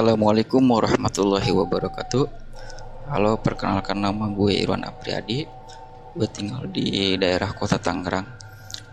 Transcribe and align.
Assalamualaikum 0.00 0.64
warahmatullahi 0.64 1.52
wabarakatuh. 1.52 2.24
Halo, 3.12 3.36
perkenalkan 3.36 4.00
nama 4.00 4.32
gue 4.32 4.56
Irwan 4.56 4.80
Apriadi. 4.88 5.44
Gue 6.16 6.24
tinggal 6.24 6.64
di 6.72 7.20
daerah 7.20 7.52
Kota 7.52 7.76
Tangerang. 7.76 8.24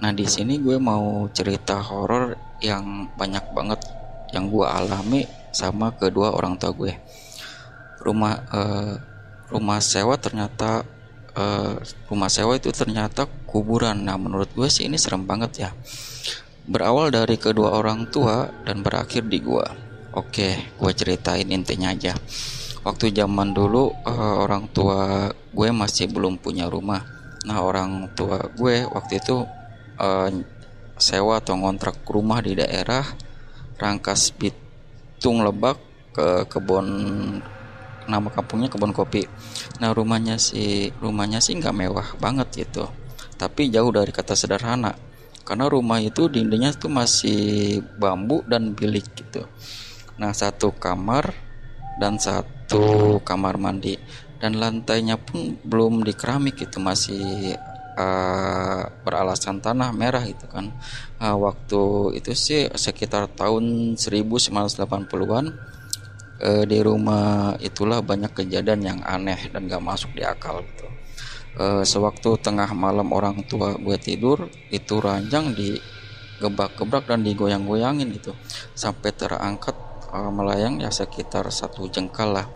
Nah, 0.03 0.11
di 0.11 0.27
sini 0.27 0.59
gue 0.59 0.75
mau 0.75 1.23
cerita 1.31 1.79
horor 1.79 2.35
yang 2.59 3.07
banyak 3.15 3.55
banget 3.55 3.87
yang 4.35 4.51
gue 4.51 4.67
alami 4.67 5.23
sama 5.55 5.95
kedua 5.95 6.35
orang 6.35 6.59
tua 6.59 6.75
gue. 6.75 6.91
Rumah 8.03 8.33
eh, 8.51 8.93
rumah 9.47 9.79
sewa 9.79 10.19
ternyata 10.19 10.83
eh, 11.39 11.87
rumah 12.11 12.27
sewa 12.27 12.59
itu 12.59 12.67
ternyata 12.75 13.31
kuburan. 13.47 14.03
Nah, 14.03 14.19
menurut 14.19 14.51
gue 14.51 14.67
sih 14.67 14.83
ini 14.83 14.99
serem 14.99 15.23
banget 15.23 15.51
ya. 15.55 15.69
Berawal 16.67 17.15
dari 17.15 17.39
kedua 17.39 17.79
orang 17.79 18.11
tua 18.11 18.51
dan 18.67 18.83
berakhir 18.83 19.23
di 19.23 19.39
gua. 19.39 19.86
Oke, 20.17 20.73
gue 20.81 20.91
ceritain 20.97 21.45
intinya 21.45 21.93
aja. 21.93 22.17
Waktu 22.81 23.13
zaman 23.13 23.53
dulu 23.53 23.93
uh, 24.01 24.41
orang 24.41 24.65
tua 24.73 25.29
gue 25.29 25.69
masih 25.69 26.09
belum 26.09 26.41
punya 26.41 26.65
rumah. 26.65 27.05
Nah 27.45 27.61
orang 27.61 28.09
tua 28.17 28.49
gue 28.49 28.81
waktu 28.89 29.21
itu 29.21 29.45
uh, 30.01 30.29
sewa 30.97 31.37
atau 31.37 31.53
ngontrak 31.61 32.01
rumah 32.09 32.41
di 32.41 32.57
daerah 32.57 33.05
Rangkas 33.77 34.33
Bitung 34.33 35.45
Lebak 35.45 35.77
ke 36.17 36.49
kebun 36.49 36.87
nama 38.09 38.27
kampungnya 38.33 38.73
kebun 38.73 38.97
kopi. 38.97 39.21
Nah 39.77 39.93
rumahnya 39.93 40.41
sih 40.41 40.89
rumahnya 40.97 41.37
sih 41.45 41.61
nggak 41.61 41.77
mewah 41.77 42.07
banget 42.17 42.65
gitu, 42.65 42.89
tapi 43.37 43.69
jauh 43.69 43.93
dari 43.93 44.09
kata 44.09 44.33
sederhana. 44.33 44.97
Karena 45.45 45.69
rumah 45.69 46.01
itu 46.01 46.25
dindingnya 46.25 46.73
tuh 46.73 46.89
masih 46.89 47.79
bambu 48.01 48.41
dan 48.49 48.73
bilik 48.73 49.05
gitu. 49.13 49.45
Nah, 50.17 50.33
satu 50.33 50.73
kamar 50.73 51.33
dan 52.01 52.17
satu 52.17 53.17
kamar 53.21 53.57
mandi 53.57 53.97
dan 54.37 54.57
lantainya 54.57 55.17
pun 55.17 55.57
belum 55.65 56.05
di 56.05 56.13
keramik 56.13 56.61
itu 56.61 56.77
masih 56.77 57.57
uh, 57.97 58.81
beralasan 59.01 59.57
tanah 59.59 59.89
merah 59.91 60.21
gitu 60.25 60.45
kan. 60.45 60.69
Uh, 61.17 61.37
waktu 61.41 61.81
itu 62.21 62.31
sih 62.37 62.69
sekitar 62.69 63.33
tahun 63.33 63.97
1980-an 63.97 65.45
uh, 66.41 66.63
di 66.69 66.79
rumah 66.85 67.57
itulah 67.57 68.05
banyak 68.05 68.31
kejadian 68.37 68.81
yang 68.85 68.99
aneh 69.01 69.49
dan 69.49 69.65
gak 69.65 69.81
masuk 69.81 70.13
di 70.13 70.21
akal 70.21 70.61
gitu. 70.61 70.85
Uh, 71.57 71.81
sewaktu 71.81 72.37
tengah 72.37 72.69
malam 72.77 73.09
orang 73.09 73.41
tua 73.49 73.73
gue 73.73 73.97
tidur 73.97 74.45
itu 74.69 75.01
ranjang 75.01 75.57
digebrak-gebrak 75.57 77.09
dan 77.09 77.25
digoyang-goyangin 77.25 78.13
gitu 78.13 78.37
sampai 78.77 79.09
terangkat 79.09 79.73
uh, 80.11 80.31
melayang 80.31 80.79
ya 80.83 80.91
sekitar 80.91 81.47
satu 81.51 81.87
jengkal 81.91 82.35
lah. 82.35 82.47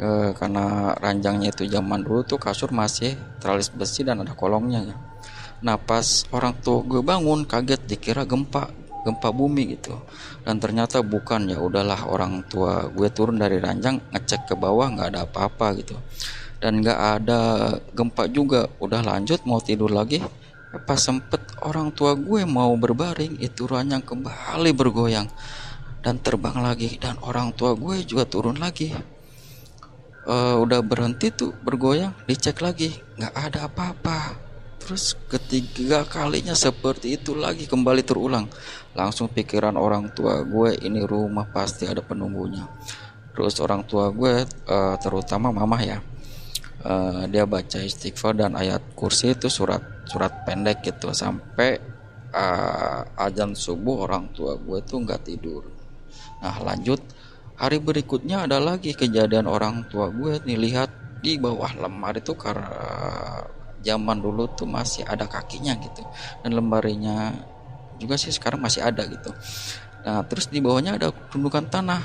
Uh, 0.00 0.32
karena 0.32 0.96
ranjangnya 0.96 1.52
itu 1.52 1.68
zaman 1.68 2.00
dulu 2.00 2.24
tuh 2.24 2.40
kasur 2.40 2.72
masih 2.72 3.20
teralis 3.36 3.68
besi 3.68 4.00
dan 4.00 4.24
ada 4.24 4.32
kolongnya 4.32 4.80
ya. 4.80 4.96
Nah 5.60 5.76
pas 5.76 6.24
orang 6.32 6.56
tua 6.56 6.80
gue 6.80 7.04
bangun 7.04 7.44
kaget 7.44 7.84
dikira 7.84 8.24
gempa 8.24 8.72
gempa 9.04 9.28
bumi 9.28 9.76
gitu. 9.76 9.92
Dan 10.40 10.56
ternyata 10.56 11.04
bukan 11.04 11.52
ya 11.52 11.60
udahlah 11.60 12.08
orang 12.08 12.48
tua 12.48 12.88
gue 12.88 13.08
turun 13.12 13.36
dari 13.36 13.60
ranjang 13.60 14.00
ngecek 14.08 14.48
ke 14.48 14.54
bawah 14.56 14.88
nggak 14.88 15.08
ada 15.12 15.20
apa-apa 15.28 15.76
gitu. 15.76 15.96
Dan 16.56 16.80
nggak 16.80 17.00
ada 17.20 17.40
gempa 17.92 18.24
juga. 18.32 18.72
Udah 18.80 19.04
lanjut 19.04 19.44
mau 19.44 19.60
tidur 19.60 19.92
lagi 19.92 20.24
pas 20.70 21.02
sempet 21.02 21.42
orang 21.66 21.90
tua 21.90 22.14
gue 22.14 22.46
mau 22.46 22.70
berbaring 22.78 23.42
itu 23.42 23.66
ranjang 23.66 24.06
kembali 24.06 24.70
bergoyang 24.70 25.26
dan 26.00 26.20
terbang 26.20 26.58
lagi. 26.60 26.96
Dan 26.96 27.16
orang 27.24 27.52
tua 27.54 27.76
gue 27.76 28.04
juga 28.04 28.24
turun 28.24 28.56
lagi. 28.60 28.92
Uh, 30.20 30.60
udah 30.60 30.84
berhenti 30.84 31.32
tuh 31.32 31.52
bergoyang 31.64 32.12
dicek 32.28 32.60
lagi. 32.60 32.92
Nggak 33.16 33.34
ada 33.34 33.58
apa-apa. 33.68 34.18
Terus 34.80 35.14
ketiga 35.28 36.02
kalinya 36.08 36.56
seperti 36.56 37.14
itu 37.20 37.36
lagi 37.36 37.68
kembali 37.68 38.02
terulang. 38.02 38.48
Langsung 38.96 39.30
pikiran 39.30 39.76
orang 39.76 40.10
tua 40.16 40.42
gue 40.42 40.76
ini 40.82 41.04
rumah 41.04 41.46
pasti 41.48 41.86
ada 41.86 42.02
penunggunya. 42.02 42.66
Terus 43.30 43.60
orang 43.62 43.86
tua 43.86 44.10
gue 44.10 44.44
uh, 44.44 44.96
terutama 44.98 45.54
mama 45.54 45.78
ya 45.78 46.02
uh, 46.82 47.22
dia 47.30 47.46
baca 47.46 47.78
istighfar 47.78 48.34
dan 48.34 48.58
ayat 48.58 48.82
kursi 48.98 49.32
itu 49.36 49.46
surat 49.46 49.80
surat 50.10 50.42
pendek 50.42 50.82
gitu. 50.82 51.14
Sampai 51.14 51.78
uh, 52.34 53.00
azan 53.14 53.54
subuh 53.54 54.10
orang 54.10 54.34
tua 54.34 54.58
gue 54.58 54.82
tuh 54.82 55.06
nggak 55.06 55.22
tidur 55.22 55.79
nah 56.42 56.56
lanjut. 56.60 57.00
Hari 57.60 57.76
berikutnya 57.76 58.48
ada 58.48 58.56
lagi 58.56 58.96
kejadian 58.96 59.44
orang 59.44 59.84
tua 59.92 60.08
gue 60.08 60.40
nih 60.48 60.56
lihat 60.56 60.88
di 61.20 61.36
bawah 61.36 61.68
lemari 61.76 62.24
itu 62.24 62.32
karena 62.32 62.72
zaman 63.84 64.16
dulu 64.16 64.48
tuh 64.56 64.64
masih 64.64 65.04
ada 65.04 65.28
kakinya 65.28 65.76
gitu. 65.76 66.00
Dan 66.40 66.56
lemarinya 66.56 67.36
juga 68.00 68.16
sih 68.16 68.32
sekarang 68.32 68.64
masih 68.64 68.80
ada 68.80 69.04
gitu. 69.04 69.28
Nah 70.08 70.24
terus 70.24 70.48
di 70.48 70.64
bawahnya 70.64 70.96
ada 70.96 71.12
gundukan 71.12 71.68
tanah. 71.68 72.00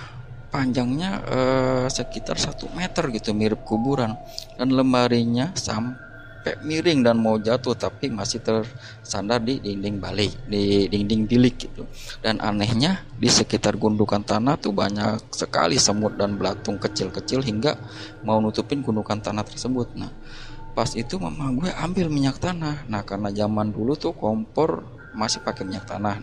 Panjangnya 0.52 1.24
eh, 1.28 1.88
sekitar 1.92 2.40
satu 2.40 2.72
meter 2.72 3.12
gitu 3.16 3.32
mirip 3.32 3.64
kuburan. 3.64 4.16
Dan 4.60 4.76
lemarinya 4.76 5.56
sampai 5.56 6.00
miring 6.62 7.02
dan 7.02 7.18
mau 7.18 7.42
jatuh 7.42 7.74
tapi 7.74 8.14
masih 8.14 8.46
tersandar 8.46 9.42
di 9.42 9.58
dinding 9.58 9.98
balik 9.98 10.32
di 10.46 10.86
dinding 10.86 11.26
bilik 11.26 11.56
gitu. 11.58 11.90
Dan 12.22 12.38
anehnya 12.38 13.02
di 13.18 13.26
sekitar 13.26 13.76
gundukan 13.82 14.22
tanah 14.22 14.56
tuh 14.62 14.70
banyak 14.70 15.34
sekali 15.34 15.82
semut 15.82 16.14
dan 16.14 16.38
belatung 16.38 16.78
kecil-kecil 16.78 17.42
hingga 17.42 17.74
mau 18.22 18.38
nutupin 18.38 18.86
gundukan 18.86 19.18
tanah 19.18 19.42
tersebut. 19.42 19.98
Nah 19.98 20.14
pas 20.78 20.92
itu 20.94 21.18
mama 21.18 21.50
gue 21.56 21.72
ambil 21.82 22.14
minyak 22.14 22.38
tanah. 22.38 22.86
Nah 22.86 23.02
karena 23.02 23.34
zaman 23.34 23.74
dulu 23.74 23.98
tuh 23.98 24.14
kompor 24.14 24.86
masih 25.18 25.42
pakai 25.42 25.66
minyak 25.66 25.90
tanah. 25.90 26.22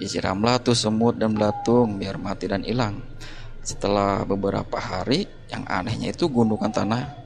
Disiramlah 0.00 0.64
tuh 0.64 0.74
semut 0.74 1.20
dan 1.20 1.36
belatung 1.36 2.00
biar 2.00 2.16
mati 2.16 2.48
dan 2.48 2.64
hilang. 2.64 2.98
Setelah 3.62 4.26
beberapa 4.26 4.74
hari 4.80 5.30
yang 5.46 5.62
anehnya 5.70 6.10
itu 6.10 6.26
gundukan 6.26 6.72
tanah 6.72 7.21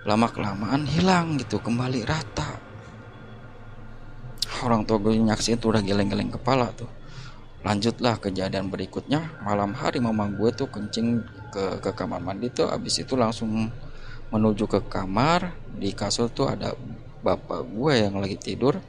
lama 0.00 0.32
kelamaan 0.32 0.88
hilang 0.88 1.36
gitu 1.36 1.60
kembali 1.60 2.08
rata. 2.08 2.56
Orang 4.64 4.88
tua 4.88 4.96
gue 4.96 5.12
nyaksiin 5.12 5.60
tuh 5.60 5.76
udah 5.76 5.84
geleng-geleng 5.84 6.32
kepala 6.32 6.72
tuh. 6.72 6.88
Lanjutlah 7.60 8.16
kejadian 8.16 8.72
berikutnya. 8.72 9.44
Malam 9.44 9.76
hari 9.76 10.00
mama 10.00 10.24
gue 10.32 10.48
tuh 10.56 10.72
kencing 10.72 11.20
ke 11.52 11.84
ke 11.84 11.90
kamar 11.92 12.20
mandi 12.24 12.48
tuh. 12.48 12.72
Abis 12.72 13.04
itu 13.04 13.12
langsung 13.12 13.68
menuju 14.32 14.64
ke 14.68 14.80
kamar. 14.88 15.52
Di 15.76 15.92
kasur 15.92 16.32
tuh 16.32 16.48
ada 16.48 16.72
bapak 17.20 17.68
gue 17.68 17.92
yang 18.00 18.16
lagi 18.20 18.40
tidur. 18.40 18.80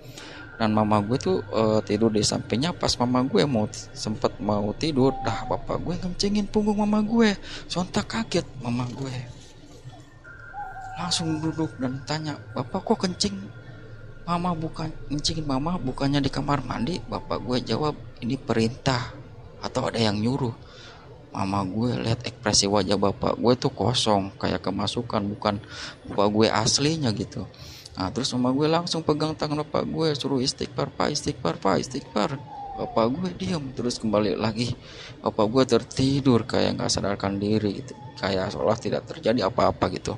Dan 0.55 0.71
mama 0.71 1.03
gue 1.03 1.19
tuh 1.19 1.43
uh, 1.51 1.83
tidur 1.83 2.11
di 2.11 2.23
sampingnya. 2.23 2.71
Pas 2.71 2.95
mama 2.99 3.23
gue 3.27 3.43
mau 3.43 3.67
sempet 3.91 4.39
mau 4.39 4.71
tidur 4.79 5.11
dah 5.27 5.43
bapak 5.43 5.75
gue 5.83 5.95
kencingin 5.99 6.47
punggung 6.47 6.79
mama 6.79 7.03
gue. 7.03 7.35
Sontak 7.67 8.07
kaget 8.07 8.47
mama 8.63 8.87
gue 8.95 9.40
langsung 10.99 11.39
duduk 11.39 11.71
dan 11.79 12.01
tanya 12.03 12.35
bapak 12.55 12.83
kok 12.83 13.07
kencing? 13.07 13.37
Mama 14.21 14.53
bukan 14.53 14.93
kencingin 15.09 15.43
mama 15.43 15.75
bukannya 15.81 16.21
di 16.21 16.29
kamar 16.29 16.61
mandi? 16.63 17.01
Bapak 17.01 17.41
gue 17.41 17.57
jawab 17.65 17.97
ini 18.21 18.37
perintah 18.37 19.11
atau 19.59 19.89
ada 19.89 19.97
yang 19.97 20.21
nyuruh. 20.21 20.53
Mama 21.31 21.63
gue 21.63 21.95
lihat 22.05 22.27
ekspresi 22.27 22.67
wajah 22.67 22.99
bapak 22.99 23.39
gue 23.39 23.53
tuh 23.55 23.71
kosong 23.71 24.35
kayak 24.37 24.61
kemasukan 24.61 25.25
bukan 25.35 25.55
bapak 26.05 26.27
gue 26.31 26.47
aslinya 26.47 27.09
gitu. 27.15 27.47
Nah 27.97 28.07
terus 28.13 28.31
mama 28.37 28.55
gue 28.55 28.67
langsung 28.69 29.03
pegang 29.03 29.35
tangan 29.35 29.65
bapak 29.67 29.83
gue 29.89 30.07
suruh 30.15 30.39
istighfar 30.39 30.93
pak 30.93 31.11
istighfar 31.11 31.59
pak 31.59 31.81
istighfar 31.81 32.39
bapak 32.77 33.05
gue 33.11 33.29
diam 33.37 33.63
terus 33.75 33.99
kembali 33.99 34.39
lagi. 34.39 34.71
Bapak 35.19 35.45
gue 35.51 35.63
tertidur 35.67 36.47
kayak 36.47 36.79
nggak 36.79 36.91
sadarkan 36.91 37.37
diri 37.37 37.83
gitu. 37.83 37.93
Kayak 38.17 38.53
seolah 38.53 38.77
tidak 38.77 39.05
terjadi 39.09 39.49
apa-apa 39.49 39.91
gitu. 39.93 40.15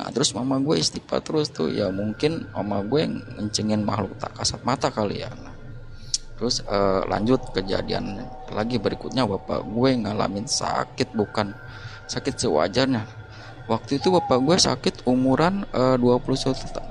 Nah 0.00 0.08
terus 0.10 0.32
mama 0.32 0.56
gue 0.58 0.80
istighfar 0.80 1.20
terus 1.20 1.52
tuh. 1.52 1.68
Ya 1.68 1.92
mungkin 1.92 2.48
mama 2.56 2.80
gue 2.82 3.06
ngencengin 3.10 3.84
makhluk 3.84 4.16
tak 4.16 4.34
kasat 4.38 4.62
mata 4.64 4.88
kali 4.88 5.22
ya. 5.22 5.30
Nah, 5.30 5.54
terus 6.40 6.64
uh, 6.64 7.04
lanjut 7.04 7.52
kejadian 7.52 8.24
lagi 8.50 8.80
berikutnya. 8.80 9.28
Bapak 9.28 9.66
gue 9.66 9.90
ngalamin 10.00 10.48
sakit 10.48 11.12
bukan 11.12 11.52
sakit 12.08 12.34
sewajarnya. 12.40 13.04
Waktu 13.70 14.02
itu 14.02 14.10
bapak 14.10 14.38
gue 14.42 14.56
sakit 14.58 14.94
umuran 15.06 15.62
uh, 15.70 15.94
21 15.94 16.90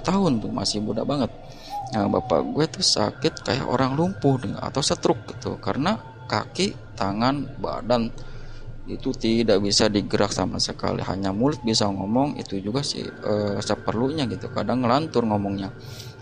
tahun 0.00 0.32
tuh 0.40 0.48
masih 0.48 0.80
muda 0.80 1.04
banget 1.04 1.28
nah 1.94 2.04
bapak 2.04 2.40
gue 2.52 2.66
tuh 2.68 2.84
sakit 2.84 3.44
kayak 3.44 3.66
orang 3.66 3.96
lumpuh 3.96 4.36
atau 4.60 4.82
setruk 4.84 5.24
gitu 5.32 5.56
karena 5.56 5.96
kaki 6.28 6.76
tangan 6.94 7.48
badan 7.56 8.12
itu 8.88 9.12
tidak 9.12 9.60
bisa 9.60 9.88
digerak 9.92 10.32
sama 10.32 10.56
sekali 10.56 11.04
hanya 11.04 11.28
mulut 11.28 11.60
bisa 11.60 11.88
ngomong 11.88 12.40
itu 12.40 12.56
juga 12.60 12.80
sih 12.80 13.04
uh, 13.04 13.60
seperlunya 13.60 14.24
gitu 14.28 14.48
kadang 14.48 14.84
ngelantur 14.84 15.28
ngomongnya 15.28 15.72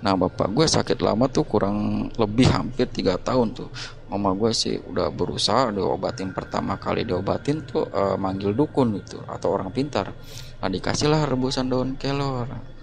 Nah 0.05 0.13
bapak 0.13 0.53
gue 0.53 0.67
sakit 0.69 1.01
lama 1.01 1.25
tuh 1.27 1.49
kurang 1.49 2.09
lebih 2.21 2.53
hampir 2.53 2.85
tiga 2.93 3.17
tahun 3.17 3.57
tuh. 3.57 3.71
Mama 4.13 4.37
gue 4.37 4.53
sih 4.53 4.77
udah 4.77 5.09
berusaha 5.09 5.73
diobatin 5.73 6.37
pertama 6.37 6.77
kali 6.77 7.09
diobatin 7.09 7.65
tuh 7.65 7.89
uh, 7.89 8.15
manggil 8.21 8.53
dukun 8.53 9.01
itu 9.01 9.17
atau 9.25 9.57
orang 9.57 9.73
pintar. 9.73 10.13
Nah 10.61 10.69
dikasihlah 10.69 11.25
rebusan 11.25 11.73
daun 11.73 11.97
kelor. 11.97 12.76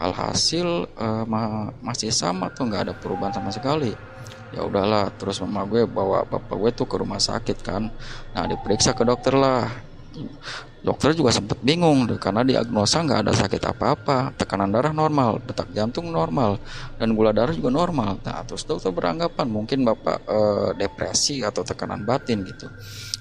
Alhasil 0.00 0.88
uh, 0.96 1.24
ma 1.28 1.68
masih 1.84 2.08
sama 2.08 2.48
tuh 2.48 2.72
nggak 2.72 2.88
ada 2.88 2.94
perubahan 2.96 3.36
sama 3.36 3.52
sekali. 3.52 3.92
Ya 4.50 4.66
udahlah, 4.66 5.14
terus 5.14 5.38
mama 5.44 5.62
gue 5.62 5.86
bawa 5.86 6.26
bapak 6.26 6.56
gue 6.56 6.70
tuh 6.74 6.86
ke 6.88 6.96
rumah 6.98 7.22
sakit 7.22 7.60
kan. 7.62 7.86
Nah 8.34 8.44
diperiksa 8.48 8.96
ke 8.96 9.04
dokter 9.04 9.36
lah. 9.36 9.68
Dokter 10.80 11.12
juga 11.12 11.30
sempat 11.30 11.60
bingung 11.60 12.08
deh, 12.08 12.16
karena 12.16 12.40
diagnosa 12.42 13.04
nggak 13.04 13.20
ada 13.28 13.32
sakit 13.36 13.62
apa-apa. 13.62 14.32
Tekanan 14.34 14.72
darah 14.72 14.90
normal 14.90 15.38
detak 15.44 15.70
jantung 15.76 16.08
normal 16.08 16.56
dan 16.96 17.12
gula 17.12 17.30
darah 17.30 17.52
juga 17.52 17.70
normal. 17.70 18.18
Nah 18.24 18.42
terus 18.48 18.64
dokter 18.64 18.90
beranggapan 18.90 19.46
mungkin 19.46 19.84
bapak 19.84 20.18
e, 20.24 20.38
depresi 20.80 21.44
atau 21.44 21.60
tekanan 21.62 22.02
batin 22.02 22.42
gitu. 22.42 22.66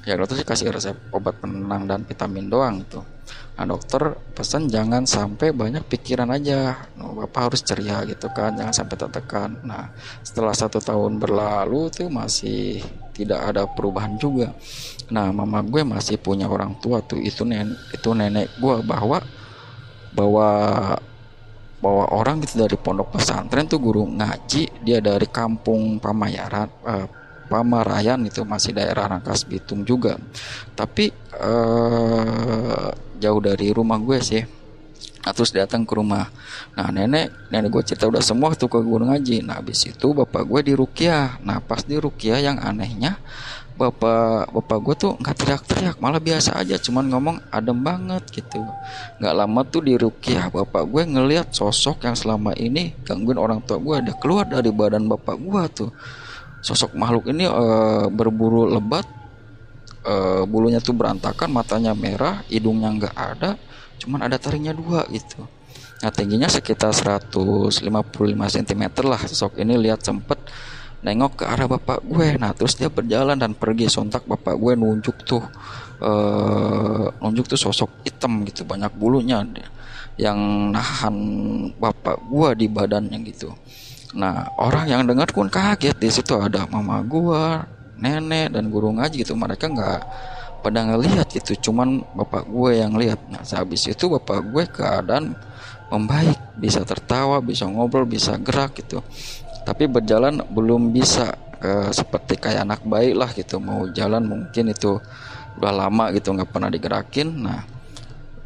Ya 0.08 0.16
dokter 0.16 0.40
sih 0.40 0.48
kasih 0.48 0.72
resep 0.72 0.98
obat 1.12 1.38
penenang 1.44 1.86
dan 1.86 2.08
vitamin 2.08 2.48
doang 2.48 2.82
gitu 2.88 3.04
Nah 3.60 3.68
dokter 3.76 4.16
pesan 4.32 4.72
jangan 4.72 5.04
sampai 5.04 5.52
banyak 5.52 5.84
pikiran 5.84 6.32
aja. 6.32 6.80
Nah, 6.96 7.12
bapak 7.12 7.52
harus 7.52 7.60
ceria 7.60 8.08
gitu 8.08 8.32
kan, 8.32 8.56
jangan 8.56 8.72
sampai 8.72 8.96
tertekan. 8.96 9.60
Nah 9.68 9.92
setelah 10.24 10.56
satu 10.56 10.80
tahun 10.80 11.20
berlalu 11.20 11.92
tuh 11.92 12.08
masih 12.08 12.80
tidak 13.12 13.52
ada 13.52 13.68
perubahan 13.68 14.16
juga. 14.16 14.56
Nah 15.12 15.36
mama 15.36 15.60
gue 15.60 15.84
masih 15.84 16.16
punya 16.16 16.48
orang 16.48 16.80
tua 16.80 17.04
tuh 17.04 17.20
itu 17.20 17.44
nenek 17.44 17.76
itu 17.92 18.10
nenek 18.16 18.48
gue 18.64 18.80
bahwa 18.80 19.20
bahwa 20.16 20.48
bahwa 21.84 22.06
orang 22.16 22.40
gitu 22.44 22.64
dari 22.64 22.80
pondok 22.80 23.20
pesantren 23.20 23.68
tuh 23.68 23.80
guru 23.84 24.08
ngaji 24.08 24.84
dia 24.84 25.04
dari 25.04 25.28
kampung 25.28 26.00
Pamayaran 26.00 26.68
eh, 26.88 27.08
Pamarayan 27.50 28.22
itu 28.24 28.46
masih 28.46 28.78
daerah 28.78 29.10
Rangkas 29.10 29.44
Bitung 29.44 29.82
juga. 29.82 30.22
Tapi 30.78 31.10
eh, 31.34 32.88
jauh 33.20 33.42
dari 33.42 33.68
rumah 33.74 33.98
gue 33.98 34.22
sih. 34.22 34.44
Nah, 35.20 35.36
terus 35.36 35.52
datang 35.52 35.84
ke 35.84 35.94
rumah. 35.94 36.32
Nah 36.80 36.90
nenek 36.96 37.52
nenek 37.52 37.70
gue 37.70 37.84
cerita 37.84 38.08
udah 38.08 38.24
semua 38.24 38.56
tuh 38.56 38.72
ke 38.72 38.80
guru 38.80 39.04
ngaji 39.04 39.44
nah 39.44 39.60
habis 39.60 39.84
itu 39.84 40.08
bapak 40.16 40.48
gue 40.48 40.72
di 40.72 40.74
Rukiah. 40.74 41.38
Nah 41.44 41.60
pas 41.60 41.84
di 41.84 42.00
Rukiah 42.00 42.40
yang 42.40 42.58
anehnya 42.58 43.20
bapak 43.80 44.52
bapak 44.52 44.78
gue 44.84 44.96
tuh 44.96 45.12
nggak 45.24 45.36
teriak-teriak 45.40 45.96
malah 46.04 46.20
biasa 46.20 46.52
aja 46.60 46.76
cuman 46.76 47.08
ngomong 47.12 47.38
adem 47.52 47.78
banget 47.78 48.24
gitu. 48.32 48.64
Nggak 49.20 49.34
lama 49.36 49.62
tuh 49.68 49.82
di 49.84 49.94
Rukiah 50.00 50.48
bapak 50.50 50.84
gue 50.88 51.04
ngelihat 51.04 51.52
sosok 51.52 52.08
yang 52.08 52.16
selama 52.16 52.56
ini 52.56 52.96
gangguin 53.04 53.38
orang 53.38 53.60
tua 53.62 53.78
gue 53.78 53.96
ada 54.00 54.14
keluar 54.16 54.48
dari 54.48 54.72
badan 54.72 55.06
bapak 55.06 55.36
gue 55.36 55.64
tuh 55.76 55.92
sosok 56.60 56.96
makhluk 56.96 57.32
ini 57.32 57.48
uh, 57.48 58.12
berburu 58.12 58.68
lebat 58.68 59.08
uh, 60.04 60.44
bulunya 60.44 60.84
tuh 60.84 60.96
berantakan 60.96 61.52
matanya 61.52 61.96
merah 61.96 62.44
hidungnya 62.52 62.90
nggak 62.92 63.16
ada 63.16 63.56
cuman 64.00 64.32
ada 64.32 64.40
taringnya 64.40 64.72
dua 64.72 65.04
gitu. 65.12 65.44
Nah 66.00 66.12
tingginya 66.16 66.48
sekitar 66.48 66.96
155 66.96 67.84
cm 68.32 68.84
lah. 69.04 69.20
Sosok 69.28 69.60
ini 69.60 69.76
lihat 69.76 70.00
sempet 70.00 70.40
nengok 71.04 71.44
ke 71.44 71.46
arah 71.48 71.68
bapak 71.68 72.00
gue. 72.08 72.40
Nah 72.40 72.56
terus 72.56 72.80
dia 72.80 72.88
berjalan 72.88 73.36
dan 73.36 73.52
pergi 73.52 73.92
sontak 73.92 74.24
bapak 74.24 74.56
gue 74.56 74.80
nunjuk 74.80 75.28
tuh 75.28 75.44
uh, 76.00 77.12
nunjuk 77.20 77.52
tuh 77.52 77.60
sosok 77.60 78.08
hitam 78.08 78.48
gitu 78.48 78.64
banyak 78.64 78.92
bulunya 78.96 79.44
yang 80.20 80.40
nahan 80.72 81.16
bapak 81.80 82.20
gue 82.28 82.50
di 82.60 82.68
badannya 82.68 83.20
gitu 83.28 83.52
Nah 84.18 84.50
orang 84.58 84.90
yang 84.90 85.02
dengar 85.06 85.30
pun 85.30 85.50
kaget 85.50 85.98
di 85.98 86.10
situ 86.10 86.34
ada 86.38 86.66
mama 86.66 87.02
gua, 87.06 87.66
nenek 88.00 88.56
dan 88.56 88.72
guru 88.74 88.96
ngaji 88.96 89.22
gitu. 89.22 89.38
Mereka 89.38 89.70
nggak 89.70 90.02
pada 90.60 90.84
ngelihat 90.84 91.28
gitu, 91.32 91.72
cuman 91.72 92.04
bapak 92.16 92.44
gue 92.48 92.72
yang 92.84 92.94
lihat. 93.00 93.20
Nah 93.32 93.42
sehabis 93.48 93.88
itu 93.88 94.12
bapak 94.12 94.44
gue 94.44 94.64
keadaan 94.68 95.32
membaik, 95.88 96.36
bisa 96.60 96.84
tertawa, 96.84 97.40
bisa 97.40 97.66
ngobrol, 97.66 98.06
bisa 98.06 98.36
gerak 98.38 98.76
gitu. 98.76 99.00
Tapi 99.64 99.88
berjalan 99.88 100.44
belum 100.52 100.92
bisa 100.92 101.32
e, 101.64 101.90
seperti 101.96 102.38
kayak 102.38 102.68
anak 102.68 102.82
baik 102.84 103.14
lah 103.16 103.30
gitu. 103.32 103.58
Mau 103.58 103.88
jalan 103.96 104.24
mungkin 104.28 104.72
itu 104.72 105.00
udah 105.60 105.74
lama 105.74 106.12
gitu 106.12 106.36
nggak 106.36 106.50
pernah 106.52 106.70
digerakin. 106.70 107.28
Nah 107.40 107.60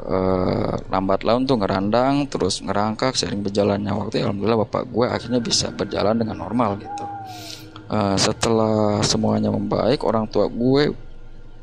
uh, 0.04 0.76
lambat 0.92 1.24
laun 1.24 1.48
tuh 1.48 1.58
ngerandang 1.60 2.28
terus 2.28 2.60
ngerangkak 2.60 3.16
sering 3.16 3.40
berjalannya 3.40 3.92
waktu 3.92 4.24
alhamdulillah 4.24 4.68
bapak 4.68 4.88
gue 4.92 5.06
akhirnya 5.08 5.40
bisa 5.40 5.72
berjalan 5.72 6.20
dengan 6.20 6.40
normal 6.40 6.80
gitu. 6.80 7.06
Uh, 7.88 8.16
setelah 8.16 9.04
semuanya 9.04 9.52
membaik 9.52 10.02
orang 10.08 10.28
tua 10.28 10.48
gue 10.48 10.96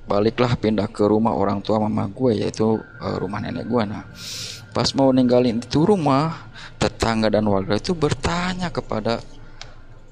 baliklah 0.04 0.52
pindah 0.58 0.90
ke 0.90 1.06
rumah 1.06 1.32
orang 1.36 1.62
tua 1.62 1.80
mama 1.80 2.10
gue 2.10 2.40
yaitu 2.44 2.80
uh, 2.80 3.16
rumah 3.20 3.40
nenek 3.40 3.68
gue. 3.68 3.82
Nah 3.84 4.04
pas 4.70 4.88
mau 4.94 5.10
ninggalin 5.10 5.60
itu 5.60 5.82
rumah 5.82 6.50
tetangga 6.80 7.28
dan 7.28 7.44
warga 7.44 7.76
itu 7.76 7.92
bertanya 7.92 8.72
kepada 8.72 9.20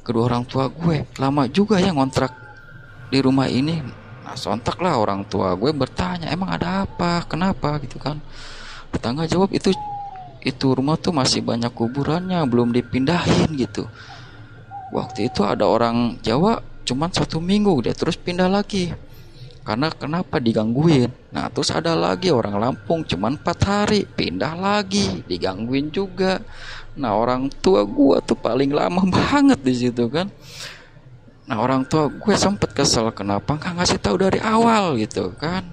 kedua 0.04 0.28
orang 0.28 0.44
tua 0.44 0.68
gue. 0.68 1.04
Lama 1.16 1.48
juga 1.48 1.80
ya 1.80 1.92
ngontrak 1.92 2.32
di 3.08 3.18
rumah 3.24 3.48
ini 3.48 4.07
Nah 4.28 4.36
sontak 4.36 4.76
lah 4.84 5.00
orang 5.00 5.24
tua 5.24 5.56
gue 5.56 5.72
bertanya 5.72 6.28
emang 6.28 6.52
ada 6.52 6.84
apa? 6.84 7.24
Kenapa? 7.24 7.80
Gitu 7.80 7.96
kan. 7.96 8.20
Tetangga 8.92 9.24
jawab 9.24 9.48
itu 9.56 9.72
itu 10.44 10.66
rumah 10.68 11.00
tuh 11.00 11.16
masih 11.16 11.40
banyak 11.40 11.72
kuburannya 11.72 12.36
belum 12.44 12.76
dipindahin 12.76 13.56
gitu. 13.56 13.88
Waktu 14.92 15.32
itu 15.32 15.48
ada 15.48 15.64
orang 15.64 16.20
Jawa 16.20 16.60
cuman 16.84 17.08
satu 17.08 17.40
minggu 17.40 17.88
dia 17.88 17.96
terus 17.96 18.20
pindah 18.20 18.52
lagi. 18.52 18.92
Karena 19.64 19.88
kenapa 19.88 20.36
digangguin? 20.36 21.08
Nah 21.32 21.48
terus 21.48 21.72
ada 21.72 21.96
lagi 21.96 22.28
orang 22.28 22.60
Lampung 22.60 23.08
cuman 23.08 23.40
empat 23.40 23.58
hari 23.64 24.04
pindah 24.04 24.60
lagi 24.60 25.24
digangguin 25.24 25.88
juga. 25.88 26.44
Nah 27.00 27.16
orang 27.16 27.48
tua 27.64 27.80
gue 27.80 28.20
tuh 28.28 28.36
paling 28.36 28.76
lama 28.76 29.08
banget 29.16 29.64
di 29.64 29.72
situ 29.72 30.04
kan 30.12 30.28
Nah 31.48 31.56
orang 31.64 31.88
tua 31.88 32.12
gue 32.12 32.34
sempet 32.36 32.76
kesel 32.76 33.08
kenapa 33.16 33.56
nggak 33.56 33.80
ngasih 33.80 33.98
tahu 34.04 34.20
dari 34.20 34.36
awal 34.44 35.00
gitu 35.00 35.32
kan. 35.40 35.64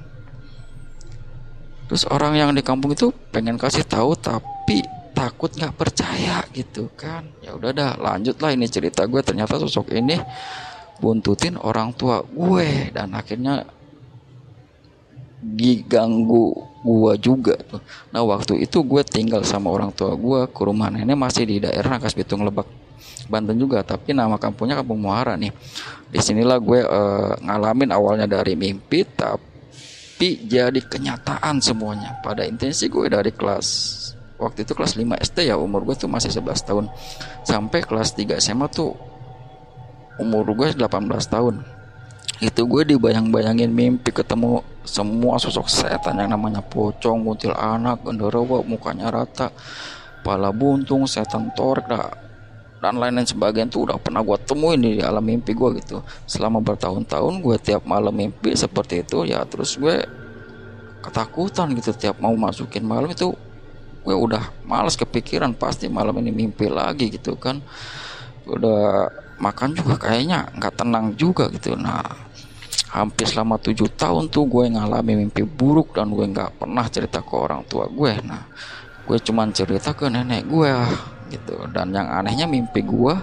Terus 1.91 2.07
orang 2.07 2.39
yang 2.39 2.49
di 2.55 2.63
kampung 2.63 2.95
itu 2.95 3.11
pengen 3.29 3.59
kasih 3.59 3.83
tahu 3.83 4.15
tapi 4.15 4.81
takut 5.11 5.51
nggak 5.51 5.75
percaya 5.75 6.47
gitu 6.55 6.87
kan. 6.95 7.27
Ya 7.43 7.51
udah 7.53 7.75
dah 7.75 7.91
lanjutlah 7.99 8.55
ini 8.55 8.71
cerita 8.71 9.03
gue 9.03 9.19
ternyata 9.19 9.59
sosok 9.59 9.91
ini 9.91 10.15
buntutin 11.03 11.59
orang 11.59 11.91
tua 11.91 12.23
gue 12.23 12.95
dan 12.95 13.11
akhirnya 13.11 13.67
diganggu 15.43 16.55
gue 16.87 17.13
juga 17.19 17.59
tuh. 17.59 17.83
Nah 18.15 18.23
waktu 18.23 18.63
itu 18.63 18.79
gue 18.79 19.03
tinggal 19.03 19.43
sama 19.43 19.75
orang 19.75 19.91
tua 19.91 20.15
gue 20.15 20.47
ke 20.49 20.61
rumah 20.63 20.87
nenek 20.87 21.19
masih 21.19 21.43
di 21.43 21.59
daerah 21.59 21.99
Nakas 21.99 22.15
Bitung 22.15 22.47
Lebak 22.47 22.84
Banten 23.25 23.57
juga 23.57 23.81
tapi 23.81 24.13
nama 24.13 24.37
kampungnya 24.37 24.79
Kampung 24.79 25.01
Muara 25.01 25.33
nih. 25.35 25.51
Di 26.09 26.19
sinilah 26.21 26.57
gue 26.61 26.81
uh, 26.85 27.33
ngalamin 27.41 27.89
awalnya 27.91 28.27
dari 28.29 28.53
mimpi 28.53 29.03
tapi 29.03 30.45
jadi 30.45 30.79
kenyataan 30.79 31.59
semuanya. 31.59 32.19
Pada 32.21 32.45
intensi 32.45 32.87
gue 32.87 33.09
dari 33.09 33.33
kelas 33.33 33.67
waktu 34.35 34.67
itu 34.67 34.75
kelas 34.75 34.99
5 34.99 35.23
SD 35.31 35.47
ya 35.47 35.55
umur 35.55 35.87
gue 35.87 35.95
tuh 35.95 36.11
masih 36.11 36.31
11 36.31 36.67
tahun. 36.67 36.85
Sampai 37.43 37.81
kelas 37.81 38.13
3 38.13 38.37
SMA 38.39 38.67
tuh 38.69 38.93
umur 40.19 40.47
gue 40.55 40.71
18 40.75 40.85
tahun. 41.27 41.75
Itu 42.43 42.67
gue 42.67 42.83
dibayang-bayangin 42.83 43.71
mimpi 43.71 44.11
ketemu 44.11 44.59
semua 44.83 45.39
sosok 45.39 45.71
setan 45.71 46.19
yang 46.19 46.35
namanya 46.35 46.59
pocong, 46.59 47.23
kuntil 47.23 47.55
anak, 47.55 48.03
genderuwo, 48.03 48.59
mukanya 48.61 49.07
rata, 49.07 49.55
pala 50.19 50.51
buntung, 50.51 51.07
setan 51.07 51.49
torek, 51.55 51.87
dan 52.85 53.01
lain-lain 53.01 53.25
sebagainya 53.25 53.73
tuh 53.73 53.89
udah 53.89 53.97
pernah 53.97 54.21
gue 54.21 54.37
temuin 54.45 54.77
di 54.77 55.01
alam 55.01 55.25
mimpi 55.25 55.57
gue 55.57 55.81
gitu. 55.81 56.05
Selama 56.29 56.61
bertahun-tahun 56.61 57.41
gue 57.41 57.57
tiap 57.57 57.81
malam 57.89 58.13
mimpi 58.13 58.53
seperti 58.53 59.01
itu 59.01 59.25
ya 59.25 59.41
terus 59.49 59.73
gue 59.81 60.05
ketakutan 61.01 61.73
gitu 61.73 61.97
tiap 61.97 62.21
mau 62.21 62.37
masukin 62.37 62.85
malam 62.85 63.09
itu 63.09 63.33
gue 64.05 64.13
udah 64.13 64.53
males 64.69 64.93
kepikiran 64.93 65.57
pasti 65.57 65.89
malam 65.89 66.13
ini 66.21 66.29
mimpi 66.29 66.69
lagi 66.69 67.09
gitu 67.09 67.33
kan. 67.41 67.57
Udah 68.45 69.09
makan 69.41 69.73
juga 69.73 69.97
kayaknya 69.97 70.45
nggak 70.53 70.73
tenang 70.77 71.17
juga 71.17 71.49
gitu. 71.49 71.73
Nah 71.73 72.05
hampir 72.93 73.25
selama 73.25 73.57
tujuh 73.57 73.97
tahun 73.97 74.29
tuh 74.29 74.45
gue 74.45 74.77
ngalami 74.77 75.25
mimpi 75.25 75.41
buruk 75.41 75.97
dan 75.97 76.13
gue 76.13 76.21
nggak 76.21 76.61
pernah 76.61 76.85
cerita 76.85 77.25
ke 77.25 77.33
orang 77.33 77.67
tua 77.67 77.91
gue 77.91 78.13
nah 78.23 78.47
gue 79.03 79.17
cuman 79.19 79.51
cerita 79.51 79.91
ke 79.91 80.07
nenek 80.07 80.47
gue 80.47 80.71
gitu. 81.29 81.55
Dan 81.71 81.93
yang 81.95 82.07
anehnya 82.09 82.45
mimpi 82.45 82.85
gue 82.85 83.15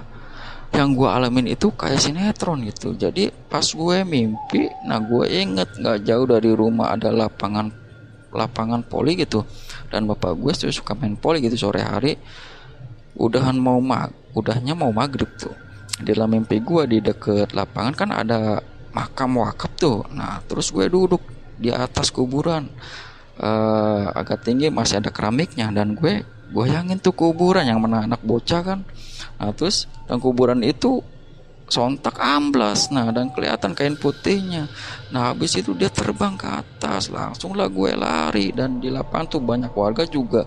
yang 0.73 0.97
gue 0.97 1.05
alamin 1.05 1.53
itu 1.53 1.69
kayak 1.73 2.01
sinetron 2.01 2.65
gitu. 2.65 2.97
Jadi 2.97 3.29
pas 3.29 3.65
gue 3.65 3.97
mimpi 4.09 4.73
nah 4.89 4.99
gue 4.99 5.29
inget 5.29 5.69
nggak 5.77 5.99
jauh 6.09 6.25
dari 6.25 6.51
rumah 6.57 6.97
ada 6.97 7.13
lapangan 7.13 7.69
lapangan 8.33 8.81
poli 8.81 9.21
gitu. 9.21 9.45
Dan 9.93 10.09
bapak 10.09 10.33
gue 10.41 10.53
tuh 10.57 10.73
suka 10.73 10.97
main 10.97 11.15
poli 11.15 11.45
gitu 11.45 11.69
sore 11.69 11.85
hari. 11.85 12.17
Udahan 13.13 13.61
mau 13.61 13.77
mag 13.79 14.09
udahnya 14.33 14.73
mau 14.73 14.89
maghrib 14.89 15.29
tuh. 15.37 15.53
Di 16.01 16.17
dalam 16.17 16.33
mimpi 16.33 16.65
gue 16.65 16.89
di 16.89 16.99
deket 17.05 17.53
lapangan 17.53 17.93
kan 17.93 18.11
ada 18.11 18.65
makam 18.97 19.45
wakaf 19.45 19.77
tuh. 19.77 20.09
Nah 20.17 20.41
terus 20.49 20.73
gue 20.73 20.89
duduk 20.89 21.21
di 21.61 21.69
atas 21.69 22.09
kuburan. 22.09 22.73
Uh, 23.33 24.13
agak 24.13 24.45
tinggi 24.45 24.69
masih 24.69 25.01
ada 25.01 25.09
keramiknya 25.09 25.73
dan 25.73 25.97
gue 25.97 26.21
goyangin 26.53 27.01
tuh 27.01 27.17
kuburan 27.17 27.65
yang 27.65 27.81
mana 27.81 28.05
anak 28.05 28.21
bocah 28.21 28.61
kan. 28.61 28.81
Nah 29.41 29.51
terus 29.57 29.89
dan 30.07 30.21
kuburan 30.21 30.61
itu 30.61 31.01
sontak 31.73 32.21
amblas. 32.21 32.93
Nah 32.93 33.09
dan 33.09 33.33
kelihatan 33.33 33.73
kain 33.73 33.97
putihnya. 33.97 34.69
Nah 35.09 35.33
habis 35.33 35.57
itu 35.57 35.73
dia 35.73 35.89
terbang 35.89 36.37
ke 36.37 36.45
atas. 36.45 37.09
Langsung 37.09 37.57
lah 37.57 37.73
gue 37.73 37.97
lari. 37.97 38.53
Dan 38.53 38.79
di 38.79 38.93
lapangan 38.93 39.27
tuh 39.33 39.41
banyak 39.41 39.73
warga 39.73 40.05
juga 40.05 40.45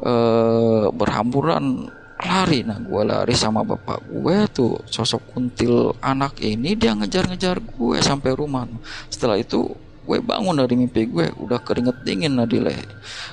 eh, 0.00 0.86
berhamburan 0.88 1.92
lari. 2.16 2.64
Nah 2.64 2.80
gue 2.80 3.02
lari 3.04 3.36
sama 3.36 3.60
bapak 3.60 4.08
gue 4.08 4.36
tuh. 4.48 4.80
Sosok 4.88 5.36
kuntil 5.36 5.92
anak 6.00 6.40
ini 6.40 6.72
dia 6.72 6.96
ngejar-ngejar 6.96 7.60
gue 7.60 8.00
sampai 8.00 8.32
rumah. 8.32 8.64
Setelah 9.12 9.36
itu 9.36 9.68
gue 10.12 10.20
bangun 10.20 10.60
dari 10.60 10.76
mimpi 10.76 11.08
gue 11.08 11.32
udah 11.40 11.64
keringet 11.64 12.04
dingin 12.04 12.36
nah 12.36 12.44
di 12.44 12.60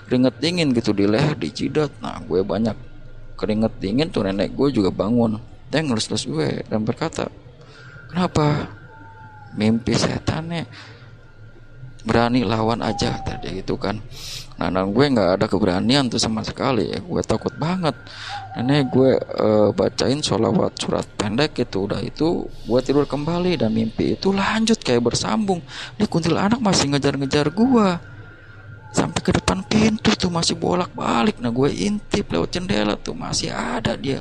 keringet 0.07 0.39
dingin 0.39 0.71
gitu 0.71 0.95
di 0.95 1.03
leher 1.03 1.35
nah 1.99 2.23
gue 2.23 2.39
banyak 2.39 2.89
keringet 3.39 3.73
dingin 3.79 4.11
tuh 4.11 4.27
nenek 4.27 4.51
gue 4.51 4.67
juga 4.75 4.91
bangun. 4.91 5.39
Dia 5.71 5.79
ngelus-ngelus 5.79 6.27
gue 6.27 6.49
dan 6.67 6.83
berkata 6.83 7.31
kenapa? 8.11 8.75
Mimpi 9.55 9.97
setannya 9.97 10.67
berani 12.07 12.47
lawan 12.47 12.79
aja 12.79 13.19
tadi 13.19 13.59
gitu 13.59 13.75
kan. 13.75 13.99
Nah 14.59 14.67
dan 14.67 14.91
gue 14.91 15.05
nggak 15.07 15.39
ada 15.39 15.45
keberanian 15.47 16.07
tuh 16.11 16.19
sama 16.19 16.43
sekali. 16.43 16.91
Ya 16.91 16.99
gue 16.99 17.21
takut 17.23 17.51
banget. 17.55 17.95
Nenek 18.59 18.91
gue 18.91 19.11
uh, 19.19 19.69
bacain 19.71 20.19
sholawat 20.19 20.75
surat 20.79 21.07
pendek 21.15 21.59
itu. 21.59 21.87
Udah 21.87 21.99
itu 22.03 22.47
gue 22.47 22.79
tidur 22.83 23.07
kembali 23.07 23.59
dan 23.59 23.71
mimpi 23.71 24.19
itu 24.19 24.31
lanjut 24.31 24.79
kayak 24.79 25.11
bersambung. 25.11 25.63
Ini 25.99 26.05
kuntil 26.07 26.35
anak 26.35 26.59
masih 26.59 26.91
ngejar-ngejar 26.91 27.51
gue. 27.51 27.89
Sampai 28.89 29.21
ke 29.21 29.31
depan 29.35 29.63
pintu 29.63 30.11
tuh 30.15 30.31
masih 30.31 30.59
bolak-balik. 30.59 31.39
Nah 31.39 31.51
gue 31.51 31.69
intip 31.71 32.31
lewat 32.31 32.51
jendela 32.51 32.99
tuh 32.99 33.15
masih 33.15 33.51
ada 33.51 33.95
dia. 33.95 34.19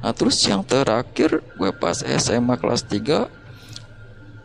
Nah 0.00 0.12
terus 0.12 0.40
yang 0.44 0.64
terakhir 0.64 1.40
gue 1.40 1.70
pas 1.76 2.00
SMA 2.00 2.56
kelas 2.60 2.84
3 2.88 3.44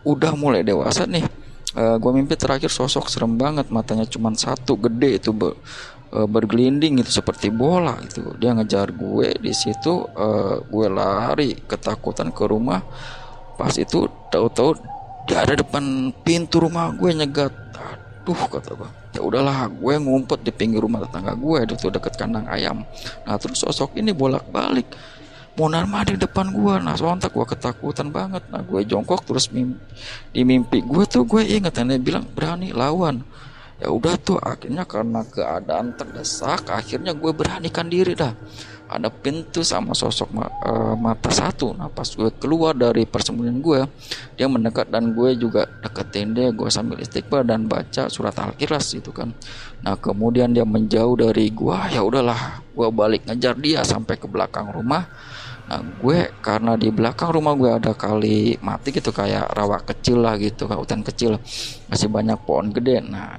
udah 0.08 0.32
mulai 0.32 0.64
dewasa 0.64 1.04
nih 1.04 1.28
uh, 1.76 1.82
eh, 1.82 1.96
gue 2.00 2.12
mimpi 2.14 2.34
terakhir 2.40 2.72
sosok 2.72 3.12
serem 3.12 3.38
banget 3.38 3.70
matanya 3.70 4.06
cuma 4.08 4.34
satu 4.34 4.80
gede 4.80 5.22
itu 5.22 5.32
ber, 5.36 5.54
uh, 6.14 6.28
bergelinding 6.30 7.02
itu 7.02 7.12
seperti 7.12 7.54
bola 7.54 7.98
itu 8.02 8.24
dia 8.42 8.56
ngejar 8.56 8.94
gue 8.96 9.38
di 9.38 9.54
situ 9.54 10.06
uh, 10.06 10.64
gue 10.64 10.88
lari 10.90 11.58
ketakutan 11.68 12.34
ke 12.34 12.44
rumah. 12.48 12.82
Pas 13.60 13.76
itu 13.76 14.08
tahu-tahu 14.32 14.80
dia 15.28 15.44
ada 15.44 15.54
depan 15.60 16.16
pintu 16.24 16.64
rumah 16.64 16.96
gue 16.96 17.12
nyegat. 17.12 17.52
Aduh 17.76 18.40
kata 18.48 18.72
gue 18.74 18.90
ya 19.10 19.22
udahlah 19.26 19.68
gue 19.74 19.94
ngumpet 19.98 20.46
di 20.46 20.54
pinggir 20.54 20.86
rumah 20.86 21.02
tetangga 21.02 21.34
gue 21.34 21.66
itu 21.66 21.90
deket 21.90 22.14
kandang 22.16 22.46
ayam. 22.48 22.86
Nah 23.26 23.36
terus 23.42 23.62
sosok 23.62 23.98
ini 23.98 24.14
bolak 24.14 24.48
mau 25.68 26.04
di 26.08 26.16
depan 26.16 26.56
gue 26.56 26.74
nah 26.80 26.96
sontak 26.96 27.36
gue 27.36 27.44
ketakutan 27.44 28.08
banget. 28.08 28.48
Nah 28.48 28.64
gue 28.64 28.80
jongkok 28.88 29.28
terus 29.28 29.52
mimpi, 29.52 29.76
di 30.32 30.48
mimpi 30.48 30.80
gue 30.80 31.04
tuh 31.04 31.28
gue 31.28 31.44
inget 31.44 31.76
nenek 31.84 32.00
bilang 32.00 32.24
berani 32.24 32.72
lawan. 32.72 33.20
Ya 33.80 33.88
udah 33.92 34.16
tuh 34.20 34.40
akhirnya 34.40 34.84
karena 34.84 35.24
keadaan 35.24 35.96
terdesak 35.96 36.68
akhirnya 36.72 37.12
gue 37.12 37.32
beranikan 37.36 37.92
diri 37.92 38.16
dah. 38.16 38.32
Ada 38.90 39.14
pintu 39.14 39.62
sama 39.62 39.94
sosok 39.94 40.34
uh, 40.34 40.98
mata 40.98 41.30
satu. 41.30 41.76
Nah 41.78 41.88
pas 41.92 42.08
gue 42.08 42.28
keluar 42.40 42.74
dari 42.76 43.06
persembunyian 43.08 43.60
gue 43.62 43.80
dia 44.36 44.48
mendekat 44.50 44.90
dan 44.90 45.12
gue 45.16 45.36
juga 45.40 45.68
deketin 45.84 46.36
dia 46.36 46.50
gue 46.52 46.68
sambil 46.68 47.00
istighfar 47.04 47.46
dan 47.48 47.68
baca 47.68 48.08
surat 48.08 48.36
al-ikhlas 48.36 48.96
itu 48.96 49.12
kan. 49.12 49.32
Nah 49.84 49.96
kemudian 49.96 50.52
dia 50.52 50.68
menjauh 50.68 51.16
dari 51.20 51.52
gue 51.52 51.78
ya 51.92 52.04
udahlah 52.04 52.64
gue 52.68 52.88
balik 52.92 53.28
ngejar 53.28 53.56
dia 53.60 53.84
sampai 53.84 54.16
ke 54.20 54.28
belakang 54.28 54.72
rumah 54.72 55.08
Nah 55.70 55.86
gue 55.86 56.34
karena 56.42 56.74
di 56.74 56.90
belakang 56.90 57.30
rumah 57.30 57.54
gue 57.54 57.70
ada 57.70 57.94
kali 57.94 58.58
mati 58.66 58.90
gitu 58.90 59.14
kayak 59.14 59.54
rawa 59.54 59.86
kecil 59.86 60.26
lah 60.26 60.34
gitu 60.42 60.66
kayak 60.66 60.82
hutan 60.82 61.06
kecil. 61.06 61.38
Masih 61.86 62.10
banyak 62.10 62.42
pohon 62.42 62.74
gede. 62.74 63.06
Nah 63.06 63.38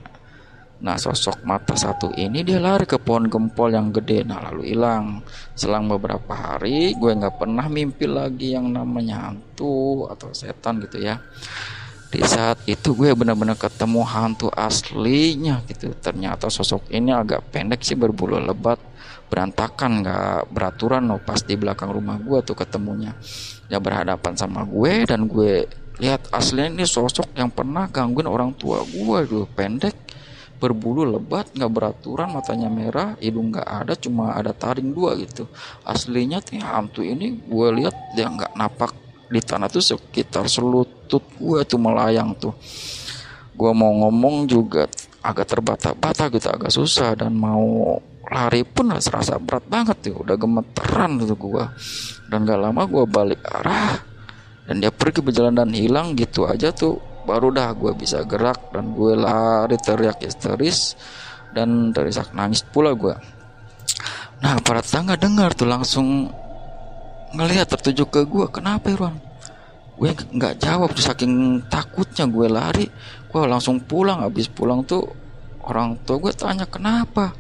Nah 0.81 0.97
sosok 0.97 1.45
mata 1.45 1.77
satu 1.77 2.09
ini 2.17 2.41
dia 2.41 2.57
lari 2.57 2.89
ke 2.89 2.97
pohon 2.97 3.29
gempol 3.29 3.69
yang 3.69 3.93
gede. 3.93 4.25
Nah 4.25 4.49
lalu 4.49 4.73
hilang. 4.73 5.21
Selang 5.53 5.91
beberapa 5.91 6.33
hari 6.33 6.97
gue 6.97 7.13
nggak 7.19 7.37
pernah 7.37 7.69
mimpi 7.69 8.09
lagi 8.09 8.57
yang 8.57 8.73
namanya 8.73 9.29
hantu 9.29 10.09
atau 10.09 10.33
setan 10.33 10.81
gitu 10.81 11.05
ya 11.05 11.21
Di 12.11 12.26
saat 12.26 12.67
itu 12.67 12.90
gue 12.99 13.14
benar-benar 13.14 13.55
ketemu 13.55 14.02
hantu 14.02 14.50
aslinya 14.50 15.62
gitu. 15.71 15.95
Ternyata 15.95 16.50
sosok 16.50 16.90
ini 16.90 17.14
agak 17.14 17.55
pendek 17.55 17.87
sih 17.87 17.95
berbulu 17.95 18.43
lebat 18.43 18.83
berantakan 19.31 20.02
nggak 20.02 20.50
beraturan 20.50 21.07
loh 21.07 21.23
pas 21.23 21.38
di 21.38 21.55
belakang 21.55 21.95
rumah 21.95 22.19
gue 22.19 22.43
tuh 22.43 22.59
ketemunya. 22.59 23.14
Ya 23.71 23.79
berhadapan 23.79 24.35
sama 24.35 24.67
gue 24.67 25.07
dan 25.07 25.31
gue 25.31 25.71
lihat 26.02 26.26
aslinya 26.35 26.83
ini 26.83 26.87
sosok 26.88 27.31
yang 27.38 27.47
pernah 27.47 27.87
gangguin 27.87 28.26
orang 28.26 28.59
tua 28.59 28.83
gue 28.83 29.19
dulu 29.31 29.47
pendek 29.55 29.95
berbulu 30.61 31.09
lebat 31.09 31.55
nggak 31.57 31.73
beraturan 31.73 32.37
matanya 32.37 32.69
merah 32.69 33.17
hidung 33.17 33.49
nggak 33.49 33.64
ada 33.64 33.95
cuma 33.97 34.35
ada 34.35 34.50
taring 34.50 34.90
dua 34.90 35.14
gitu. 35.17 35.47
Aslinya 35.87 36.43
nih 36.43 36.61
hantu 36.61 37.07
ini 37.07 37.38
gue 37.38 37.69
lihat 37.81 37.95
dia 38.19 38.26
nggak 38.26 38.59
napak 38.59 38.93
di 39.31 39.38
tanah 39.38 39.71
tuh 39.71 39.81
sekitar 39.81 40.50
selutut 41.11 41.26
gue 41.43 41.61
tuh 41.67 41.81
melayang 41.83 42.31
tuh. 42.38 42.55
Gue 43.59 43.75
mau 43.75 43.90
ngomong 43.90 44.47
juga 44.47 44.87
agak 45.26 45.59
terbata-bata 45.59 46.31
gitu 46.31 46.47
agak 46.47 46.71
susah 46.71 47.19
dan 47.19 47.35
mau 47.35 47.99
lari 48.31 48.62
pun 48.62 48.95
serasa 49.02 49.43
berat 49.43 49.67
banget 49.67 50.07
tuh 50.07 50.23
udah 50.23 50.38
gemeteran 50.38 51.19
gitu 51.19 51.35
gua. 51.35 51.75
Dan 52.31 52.47
gak 52.47 52.62
lama 52.62 52.87
gua 52.87 53.05
balik 53.11 53.43
arah 53.43 53.99
dan 54.71 54.79
dia 54.79 54.95
pergi 54.95 55.19
berjalan 55.19 55.59
dan 55.59 55.75
hilang 55.75 56.14
gitu 56.14 56.47
aja 56.47 56.71
tuh. 56.71 57.02
Baru 57.21 57.52
dah 57.52 57.76
gue 57.76 57.93
bisa 57.93 58.25
gerak 58.25 58.73
dan 58.73 58.97
gue 58.97 59.12
lari 59.12 59.76
teriak 59.76 60.25
histeris 60.25 60.97
dan 61.52 61.93
teriak 61.93 62.33
nangis 62.33 62.64
pula 62.64 62.97
gue 62.97 63.14
nah 64.40 64.57
para 64.64 64.81
tetangga 64.81 65.21
dengar 65.21 65.52
tuh 65.52 65.69
langsung 65.69 66.33
ngelihat 67.37 67.69
tertuju 67.69 68.09
ke 68.09 68.25
gue 68.25 68.47
kenapa 68.49 68.88
Irwan 68.88 69.30
gue 70.00 70.16
nggak 70.16 70.64
jawab 70.64 70.97
tuh 70.97 71.04
saking 71.04 71.61
takutnya 71.69 72.25
gue 72.25 72.49
lari. 72.49 72.88
Gue 73.28 73.45
langsung 73.45 73.85
pulang 73.85 74.25
habis 74.25 74.49
pulang 74.49 74.80
tuh 74.80 75.04
orang 75.61 76.00
tua 76.09 76.16
gue 76.16 76.33
tanya 76.33 76.64
kenapa? 76.64 77.37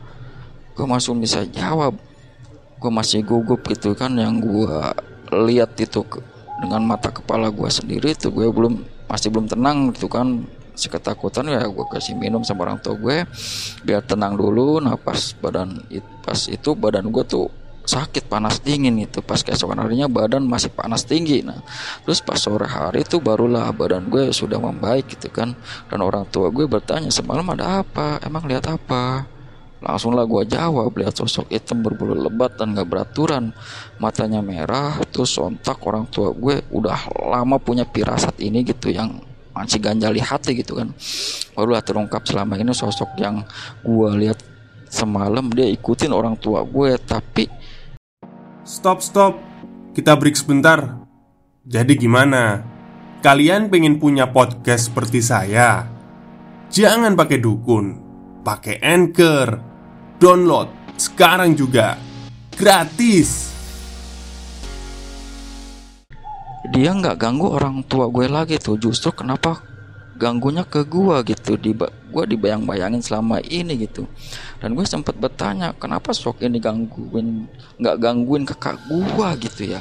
Gue 0.76 0.84
masih 0.84 1.16
bisa 1.16 1.40
jawab. 1.48 1.96
Gue 2.76 2.92
masih 2.92 3.24
gugup 3.24 3.64
gitu 3.64 3.96
kan 3.96 4.12
yang 4.12 4.44
gue 4.44 4.76
lihat 5.48 5.72
itu 5.80 6.04
dengan 6.60 6.84
mata 6.84 7.08
kepala 7.08 7.48
gue 7.48 7.70
sendiri 7.72 8.12
itu 8.12 8.28
gue 8.28 8.44
belum 8.52 8.84
masih 9.08 9.32
belum 9.32 9.48
tenang 9.48 9.96
gitu 9.96 10.12
kan. 10.12 10.44
Si 10.76 10.92
ketakutan 10.92 11.48
ya 11.48 11.64
gue 11.64 11.86
kasih 11.88 12.12
minum 12.12 12.44
sama 12.44 12.68
orang 12.68 12.76
tua 12.84 12.92
gue 13.00 13.24
biar 13.88 14.04
tenang 14.04 14.36
dulu. 14.36 14.84
Nah 14.84 15.00
pas 15.00 15.32
badan 15.40 15.80
pas 16.20 16.44
itu 16.44 16.76
badan 16.76 17.08
gue 17.08 17.24
tuh 17.24 17.48
sakit 17.90 18.30
panas 18.30 18.62
dingin 18.62 18.94
itu. 19.02 19.18
Pas 19.18 19.42
keesokan 19.42 19.82
harinya 19.82 20.06
badan 20.06 20.46
masih 20.46 20.70
panas 20.70 21.02
tinggi. 21.02 21.42
Nah 21.42 21.58
terus 22.06 22.22
pas 22.22 22.38
sore 22.38 22.70
hari 22.70 23.02
itu 23.02 23.18
barulah 23.18 23.66
badan 23.74 24.06
gue 24.06 24.30
sudah 24.30 24.62
membaik 24.62 25.10
gitu 25.18 25.26
kan. 25.34 25.58
Dan 25.90 26.06
orang 26.06 26.30
tua 26.30 26.54
gue 26.54 26.70
bertanya 26.70 27.10
semalam 27.10 27.42
ada 27.50 27.82
apa? 27.82 28.22
Emang 28.22 28.46
lihat 28.46 28.70
apa? 28.70 29.26
Langsunglah 29.80 30.28
gue 30.28 30.44
jawab 30.44 30.92
lihat 30.92 31.16
sosok 31.16 31.48
hitam 31.48 31.80
berbulu 31.80 32.12
lebat 32.12 32.54
dan 32.60 32.76
gak 32.76 32.86
beraturan. 32.86 33.50
Matanya 33.98 34.44
merah 34.44 35.00
terus 35.08 35.34
sontak 35.34 35.80
orang 35.82 36.06
tua 36.06 36.30
gue 36.36 36.62
udah 36.70 37.10
lama 37.26 37.56
punya 37.58 37.88
pirasat 37.88 38.38
ini 38.44 38.62
gitu 38.62 38.92
yang 38.92 39.18
masih 39.56 39.82
ganjali 39.82 40.20
hati 40.20 40.54
gitu 40.60 40.78
kan. 40.78 40.92
Barulah 41.56 41.82
terungkap 41.82 42.22
selama 42.28 42.60
ini 42.60 42.70
sosok 42.76 43.18
yang 43.18 43.42
gue 43.82 44.10
lihat 44.20 44.38
semalam 44.90 45.46
dia 45.54 45.70
ikutin 45.70 46.10
orang 46.10 46.34
tua 46.34 46.66
gue 46.66 46.98
tapi 46.98 47.46
Stop, 48.70 49.02
stop. 49.02 49.34
Kita 49.98 50.14
break 50.14 50.38
sebentar. 50.38 51.02
Jadi 51.66 51.98
gimana? 51.98 52.62
Kalian 53.18 53.66
pengen 53.66 53.98
punya 53.98 54.30
podcast 54.30 54.86
seperti 54.86 55.18
saya? 55.18 55.90
Jangan 56.70 57.18
pakai 57.18 57.42
dukun, 57.42 57.98
pakai 58.46 58.78
Anchor. 58.78 59.58
Download 60.22 60.70
sekarang 60.94 61.58
juga. 61.58 61.98
Gratis. 62.54 63.50
dia 66.70 66.94
nggak 66.94 67.18
ganggu 67.18 67.50
orang 67.50 67.82
tua 67.82 68.06
gue 68.06 68.30
lagi 68.30 68.54
tuh 68.62 68.78
justru 68.78 69.10
kenapa 69.10 69.58
ganggunya 70.14 70.62
ke 70.62 70.86
gua 70.86 71.26
gitu 71.26 71.58
di 71.58 71.74
gua 72.10 72.26
dibayang-bayangin 72.26 73.00
selama 73.00 73.38
ini 73.46 73.86
gitu. 73.86 74.04
Dan 74.58 74.74
gue 74.76 74.84
sempat 74.84 75.16
bertanya 75.16 75.72
kenapa 75.78 76.12
sok 76.12 76.42
ini 76.44 76.60
gangguin 76.60 77.48
nggak 77.80 77.96
gangguin 77.96 78.44
kakak 78.44 78.76
gua 78.90 79.32
gitu 79.38 79.70
ya? 79.70 79.80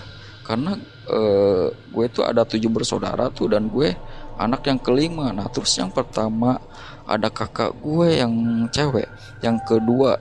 Karena 0.50 0.74
uh, 1.10 1.70
gue 1.70 2.06
tuh 2.10 2.26
ada 2.26 2.42
tujuh 2.42 2.74
bersaudara 2.74 3.30
tuh 3.30 3.54
dan 3.54 3.70
gue 3.70 3.94
anak 4.42 4.66
yang 4.66 4.82
kelima. 4.82 5.30
Nah 5.30 5.46
terus 5.46 5.78
yang 5.78 5.94
pertama 5.94 6.58
ada 7.06 7.30
kakak 7.30 7.78
gue 7.78 8.18
yang 8.18 8.34
cewek 8.74 9.06
yang 9.46 9.62
kedua 9.62 10.18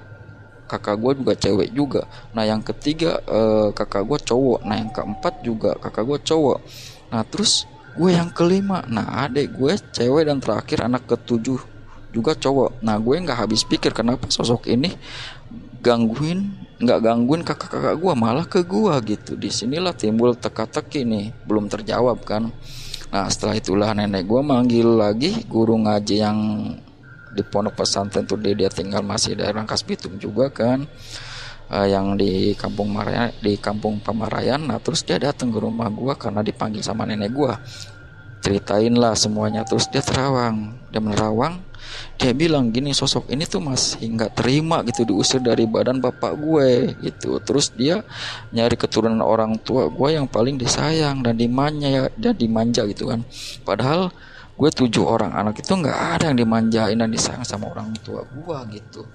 kakak 0.69 1.01
gue 1.01 1.13
juga 1.25 1.33
cewek 1.33 1.69
juga. 1.73 2.03
Nah 2.37 2.45
yang 2.45 2.61
ketiga 2.61 3.25
uh, 3.25 3.73
kakak 3.73 4.05
gue 4.05 4.19
cowok. 4.21 4.69
Nah 4.69 4.77
yang 4.77 4.93
keempat 4.93 5.35
juga 5.41 5.73
kakak 5.81 6.05
gue 6.05 6.19
cowok. 6.21 6.59
Nah 7.09 7.25
terus 7.25 7.65
gue 7.97 8.11
yang 8.13 8.29
kelima. 8.29 8.85
Nah 8.85 9.25
adik 9.25 9.57
gue 9.57 9.81
cewek 9.81 10.29
dan 10.29 10.45
terakhir 10.45 10.85
anak 10.85 11.09
ketujuh 11.09 11.78
juga 12.19 12.35
cowok. 12.35 12.83
Nah 12.83 12.99
gue 12.99 13.15
nggak 13.23 13.39
habis 13.47 13.63
pikir 13.63 13.95
kenapa 13.95 14.27
sosok 14.27 14.67
ini 14.67 14.91
gangguin 15.79 16.51
nggak 16.79 16.99
gangguin 17.03 17.43
kakak-kakak 17.47 17.95
gue 17.99 18.13
malah 18.19 18.47
ke 18.47 18.67
gue 18.67 18.95
gitu. 19.07 19.39
Di 19.39 19.51
sinilah 19.55 19.95
timbul 19.95 20.35
teka-teki 20.35 21.07
nih 21.07 21.27
belum 21.47 21.71
terjawab 21.71 22.27
kan. 22.27 22.51
Nah 23.09 23.27
setelah 23.31 23.55
itulah 23.55 23.91
nenek 23.95 24.27
gue 24.27 24.43
manggil 24.43 24.99
lagi 24.99 25.47
guru 25.47 25.79
ngaji 25.79 26.17
yang 26.19 26.39
di 27.29 27.45
pondok 27.47 27.85
pesantren 27.85 28.27
tuh 28.27 28.41
dia, 28.41 28.57
dia 28.57 28.71
tinggal 28.73 29.05
masih 29.05 29.39
daerah 29.39 29.63
Rangkas 29.63 29.87
Bitung 29.87 30.19
juga 30.19 30.51
kan. 30.51 30.85
Uh, 31.69 31.85
yang 31.85 32.17
di 32.17 32.57
kampung 32.57 32.89
Maraya 32.89 33.29
di 33.45 33.61
kampung 33.61 34.01
Pamarayan. 34.01 34.65
Nah 34.65 34.81
terus 34.81 35.05
dia 35.05 35.21
datang 35.21 35.53
ke 35.53 35.61
rumah 35.61 35.93
gua 35.93 36.17
karena 36.17 36.41
dipanggil 36.41 36.81
sama 36.81 37.05
nenek 37.05 37.29
gua. 37.29 37.61
Ceritain 38.41 38.97
lah 38.97 39.13
semuanya 39.13 39.69
terus 39.69 39.85
dia 39.93 40.01
terawang. 40.01 40.81
Dia 40.89 41.05
menerawang 41.05 41.68
dia 42.19 42.35
bilang 42.35 42.75
gini 42.75 42.91
sosok 42.91 43.31
ini 43.31 43.47
tuh 43.47 43.63
masih 43.63 44.03
nggak 44.03 44.35
terima 44.35 44.83
gitu 44.83 45.07
diusir 45.07 45.39
dari 45.39 45.65
badan 45.71 46.03
bapak 46.03 46.35
gue 46.35 46.99
gitu. 46.99 47.39
Terus 47.43 47.71
dia 47.79 48.03
nyari 48.51 48.75
keturunan 48.75 49.23
orang 49.23 49.55
tua 49.63 49.87
gue 49.87 50.09
yang 50.19 50.27
paling 50.27 50.59
disayang 50.59 51.23
dan 51.23 51.39
dimanja 51.39 52.11
dan 52.19 52.35
dimanja 52.35 52.83
gitu 52.91 53.09
kan. 53.09 53.23
Padahal 53.63 54.11
gue 54.59 54.71
tujuh 54.75 55.07
orang 55.07 55.31
anak 55.31 55.63
itu 55.63 55.71
nggak 55.71 55.99
ada 56.19 56.35
yang 56.35 56.39
dimanjain 56.43 56.99
dan 56.99 57.11
disayang 57.15 57.47
sama 57.47 57.71
orang 57.71 57.95
tua 58.03 58.27
gue 58.27 58.59
gitu. 58.75 59.07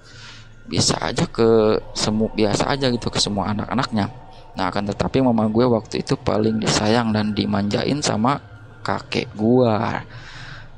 Bisa 0.64 0.96
aja 0.96 1.28
ke 1.28 1.76
semua 1.92 2.32
biasa 2.32 2.72
aja 2.72 2.88
gitu 2.88 3.12
ke 3.12 3.20
semua 3.20 3.52
anak-anaknya. 3.52 4.08
Nah 4.56 4.72
akan 4.72 4.88
tetapi 4.88 5.20
mama 5.20 5.44
gue 5.52 5.68
waktu 5.68 6.00
itu 6.00 6.16
paling 6.16 6.56
disayang 6.56 7.12
dan 7.12 7.36
dimanjain 7.36 8.00
sama 8.00 8.40
kakek 8.80 9.28
gue 9.36 9.74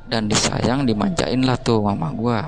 dan 0.07 0.31
disayang 0.31 0.87
dimanjain 0.87 1.42
lah 1.42 1.59
tuh 1.59 1.83
mama 1.83 2.11
gue 2.14 2.38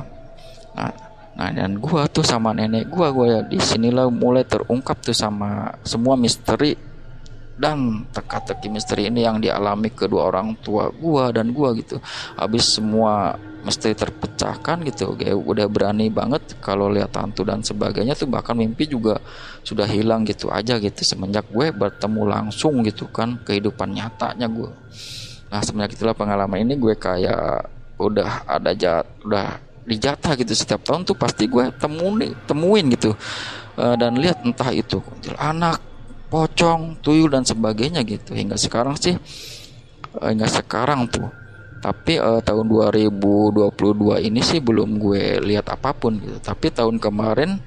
nah 0.79 0.93
Nah 1.39 1.55
dan 1.55 1.79
gue 1.79 2.03
tuh 2.11 2.27
sama 2.27 2.51
nenek 2.51 2.91
gue 2.91 3.07
gue 3.15 3.27
ya 3.31 3.41
di 3.47 3.63
sinilah 3.63 4.11
mulai 4.11 4.43
terungkap 4.43 4.99
tuh 4.99 5.15
sama 5.15 5.71
semua 5.87 6.19
misteri 6.19 6.75
dan 7.59 8.07
teka-teki 8.15 8.71
misteri 8.71 9.11
ini 9.11 9.27
yang 9.27 9.43
dialami 9.43 9.91
kedua 9.91 10.31
orang 10.31 10.55
tua 10.63 10.95
gua 10.95 11.35
dan 11.35 11.51
gua 11.51 11.75
gitu. 11.75 11.99
Habis 12.39 12.79
semua 12.79 13.35
misteri 13.67 13.99
terpecahkan 13.99 14.87
gitu 14.87 15.19
kayak 15.19 15.35
udah 15.35 15.67
berani 15.67 16.07
banget 16.07 16.55
kalau 16.63 16.87
lihat 16.87 17.11
hantu 17.19 17.43
dan 17.43 17.59
sebagainya 17.59 18.15
tuh 18.15 18.31
bahkan 18.31 18.55
mimpi 18.55 18.87
juga 18.87 19.19
sudah 19.67 19.85
hilang 19.85 20.23
gitu 20.23 20.47
aja 20.49 20.79
gitu 20.79 21.03
semenjak 21.03 21.43
gue 21.51 21.75
bertemu 21.75 22.23
langsung 22.23 22.87
gitu 22.87 23.11
kan 23.11 23.35
kehidupan 23.43 23.99
nyatanya 23.99 24.47
gue 24.47 24.71
nah 25.49 25.61
semenjak 25.65 25.97
itulah 25.97 26.13
pengalaman 26.13 26.65
ini 26.65 26.77
gue 26.77 26.95
kayak 26.95 27.67
udah 27.99 28.45
ada 28.45 28.71
jat 28.77 29.05
udah 29.25 29.59
dijatah 29.89 30.37
gitu 30.37 30.53
setiap 30.53 30.85
tahun 30.85 31.09
tuh 31.09 31.17
pasti 31.17 31.49
gue 31.49 31.73
temuin 31.81 32.37
temuin 32.45 32.85
gitu 32.93 33.17
uh, 33.81 33.97
dan 33.97 34.21
lihat 34.21 34.45
entah 34.45 34.69
itu 34.71 35.01
anak 35.41 35.89
pocong, 36.29 37.01
tuyul 37.01 37.33
dan 37.33 37.43
sebagainya 37.43 38.05
gitu. 38.05 38.37
Hingga 38.37 38.57
sekarang 38.61 38.95
sih 39.01 39.17
eh, 39.17 40.29
hingga 40.29 40.49
sekarang 40.49 41.09
tuh. 41.09 41.29
Tapi 41.79 42.19
uh, 42.19 42.43
tahun 42.43 42.67
2022 42.67 44.27
ini 44.27 44.41
sih 44.43 44.59
belum 44.59 44.99
gue 44.99 45.41
lihat 45.43 45.73
apa 45.73 45.95
pun 45.97 46.19
gitu. 46.21 46.39
Tapi 46.43 46.75
tahun 46.75 47.01
kemarin 47.01 47.59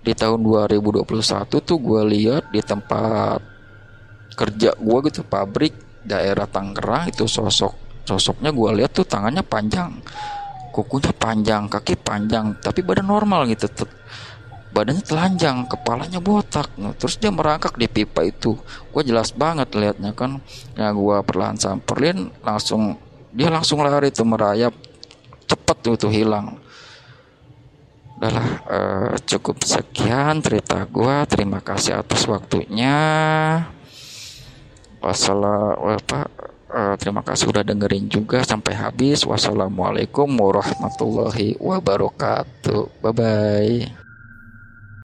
di 0.00 0.12
tahun 0.16 0.40
2021 0.40 1.04
tuh 1.48 1.76
gue 1.76 2.02
lihat 2.16 2.48
di 2.52 2.60
tempat 2.64 3.40
kerja 4.32 4.72
gue 4.72 4.98
gitu 5.12 5.20
pabrik 5.24 5.76
daerah 6.04 6.48
Tangerang 6.48 7.12
itu 7.12 7.28
sosok 7.28 8.04
sosoknya 8.08 8.50
gue 8.50 8.70
lihat 8.82 8.90
tuh 8.96 9.06
tangannya 9.06 9.44
panjang 9.44 9.92
kukunya 10.72 11.12
panjang 11.14 11.68
kaki 11.68 11.98
panjang 12.00 12.56
tapi 12.58 12.80
badan 12.82 13.06
normal 13.06 13.46
gitu 13.50 13.68
badannya 14.70 15.02
telanjang, 15.02 15.66
kepalanya 15.66 16.22
botak. 16.22 16.70
Nah, 16.78 16.94
terus 16.94 17.18
dia 17.18 17.30
merangkak 17.34 17.74
di 17.74 17.90
pipa 17.90 18.22
itu. 18.22 18.54
Gue 18.94 19.02
jelas 19.02 19.34
banget 19.34 19.74
liatnya 19.74 20.14
kan. 20.14 20.38
Ya 20.78 20.94
gue 20.94 21.16
perlahan 21.26 21.58
samperin, 21.58 22.30
langsung 22.42 22.96
dia 23.34 23.50
langsung 23.50 23.82
lari 23.82 24.10
tuh 24.14 24.26
merayap, 24.26 24.74
cepet 25.46 25.76
tuh 25.82 25.94
tuh 25.98 26.10
hilang. 26.10 26.58
Udahlah 28.20 28.48
uh, 28.68 29.12
cukup 29.26 29.64
sekian 29.66 30.38
cerita 30.44 30.86
gue. 30.86 31.16
Terima 31.26 31.58
kasih 31.58 31.98
atas 31.98 32.26
waktunya. 32.30 32.98
Wassalamualaikum. 35.00 36.28
Uh, 36.70 36.94
terima 37.02 37.18
kasih 37.26 37.50
udah 37.50 37.66
dengerin 37.66 38.06
juga 38.06 38.46
sampai 38.46 38.78
habis. 38.78 39.26
Wassalamualaikum 39.26 40.30
warahmatullahi 40.30 41.58
wabarakatuh. 41.58 43.02
Bye 43.02 43.12
bye. 43.12 43.99